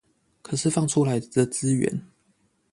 [0.41, 2.01] 可是放出來的資源